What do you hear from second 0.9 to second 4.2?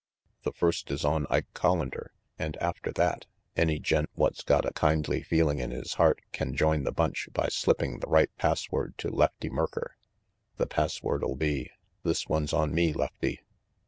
on Ike Collander, and after that, any gent